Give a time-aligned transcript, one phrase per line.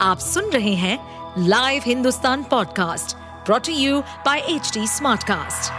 [0.00, 0.98] आप सुन रहे हैं
[1.38, 3.16] live Hindustan podcast
[3.46, 5.72] brought to you by H Smartcast.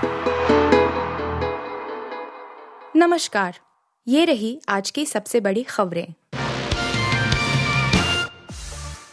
[2.95, 3.59] नमस्कार,
[4.08, 6.14] ये रही आज की सबसे बड़ी खबरें।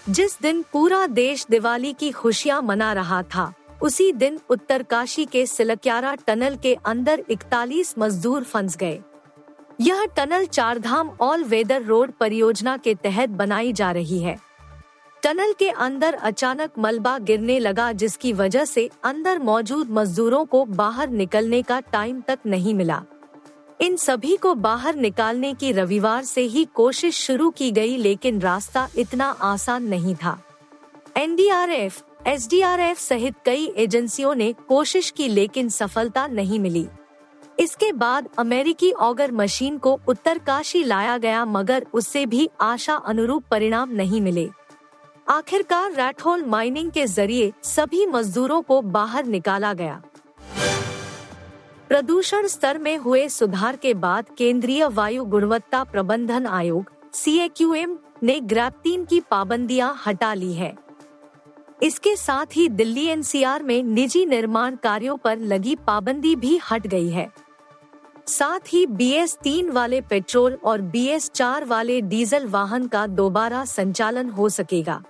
[0.09, 6.15] जिस दिन पूरा देश दिवाली की खुशियाँ मना रहा था, उसी दिन उत्तरकाशी के सिलक्यारा
[6.15, 9.01] टनल के अंदर 41 मजदूर फंस गए।
[9.81, 14.44] यह tunnel Chardham all weather road परियोजना के तहत बनाई जा रही है।
[15.25, 21.11] टनल के अंदर अचानक मलबा गिरने लगा जिसकी वजह से अंदर मौजूद मजदूरों को बाहर
[21.11, 23.01] निकलने का टाइम तक नहीं मिला।
[23.81, 28.87] इन सभी को बाहर निकालने की रविवार से ही कोशिश शुरू की गई लेकिन रास्ता
[28.97, 30.39] इतना आसान नहीं था।
[31.17, 36.87] एनडीआरएफ, एसडीआरएफ सहित कई एजेंसियों ने कोशिश की लेकिन सफलता नहीं मिली।
[37.61, 43.91] इसके बाद अमेरिकी ऑगर मशीन को उत्तरकाशी लाया गया मगर उससे भी आशा अनुरूप परिणाम
[43.91, 44.49] नहीं मिले।
[45.27, 50.03] आखिरकार रैटहोल माइनिंग के ज़रिए सभी मजदूरों को बाहर निकाला गया।
[51.89, 57.39] प्रदूषण स्तर में हुए सुधार के बाद केंद्रीय वायु गुणवत्ता प्रबंधन आयोग सी
[58.23, 60.75] ने ग्रैप्टीन की पाबंदियाँ हटा ली है।
[61.83, 67.09] इसके साथ ही दिल्ली एनसीआर में निजी निर्माण कार्यों पर लगी पाबंदी भी हट गई
[67.09, 67.29] है।
[68.29, 73.07] साथ ही बी एस तीन वाले पेट्रोल और बी एस चार वाले डीजल वाहन का
[73.07, 75.03] दोबारा संचालन हो सकेगा।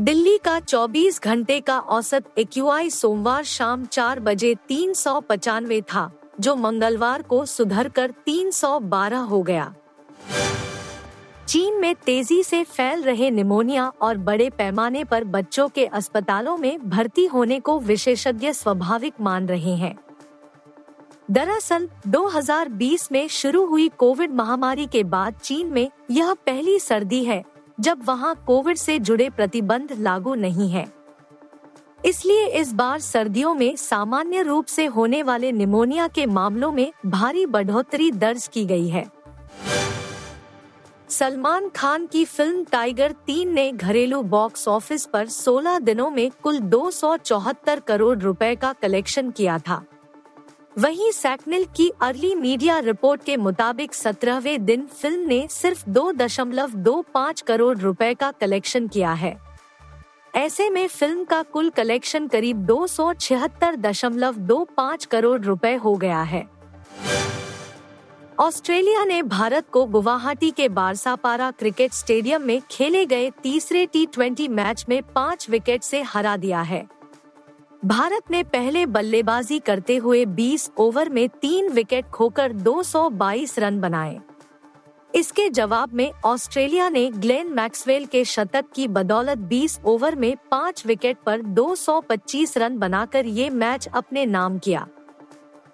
[0.00, 6.10] दिल्ली का 24 घंटे का औसत एक्यूआई सोमवार शाम चार बजे तीन सौ पचानवे था,
[6.40, 9.74] जो मंगलवार को सुधर कर तीन सौ बारह हो गया।
[11.48, 16.88] चीन में तेज़ी से फैल रहे निमोनिया और बड़े पैमाने पर बच्चों के अस्पतालों में
[16.88, 19.96] भर्ती होने को विशेषज्ञ स्वाभाविक मान रहे हैं।
[21.30, 27.44] दरअसल 2020 में शुरू हुई कोविड महामारी के बाद चीन में यह पहली सर्दी है
[27.80, 30.86] जब वहाँ कोविड से जुड़े प्रतिबंध लागू नहीं है।
[32.04, 37.46] इसलिए इस बार सर्दियों में सामान्य रूप से होने वाले निमोनिया के मामलों में भारी
[37.46, 39.04] बढ़ोतरी दर्ज की गई है।
[41.08, 46.58] सलमान खान की फ़िल्म टाइगर तीन ने घरेलू बॉक्स ऑफ़िस पर 16 दिनों में कुल
[46.58, 49.84] दो सौ चौहत्तर करोड़ रुपए का कलेक्शन किया था।
[50.76, 56.70] वहीं सैकनिल की अर्ली मीडिया रिपोर्ट के मुताबिक सत्रहवें दिन फ़िल्म ने सिर्फ़ दो दशमलव
[56.76, 59.34] दो पाँच करोड़ रुपए का कलेक्शन किया है।
[60.34, 65.74] ऐसे में फ़िल्म का कुल कलेक्शन करीब दो सौ छिहत्तर दशमलव दो पाँच करोड़ रुपए
[65.74, 66.44] हो गया है।
[68.38, 74.48] ऑस्ट्रेलिया ने भारत को गुवाहाटी के बारसापारा क्रिकेट स्टेडियम में खेले गए तीसरे टी ट्वेंटी
[74.48, 76.86] मैच में पाँच विकेट से हरा दिया है।
[77.84, 84.20] भारत ने पहले बल्लेबाजी करते हुए 20 ओवर में तीन विकेट खोकर 222 रन बनाए।
[85.14, 90.86] इसके जवाब में ऑस्ट्रेलिया ने ग्लेन मैक्सवेल के शतक की बदौलत 20 ओवर में पाँच
[90.86, 94.86] विकेट पर 225 रन बनाकर ये मैच अपने नाम किया।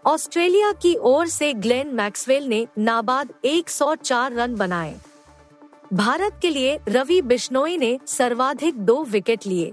[0.07, 4.97] ऑस्ट्रेलिया की ओर से ग्लेन मैक्सवेल ने नाबाद 104 रन बनाए।
[5.93, 9.73] भारत के लिए रवि बिश्नोई ने सर्वाधिक दो विकेट लिए।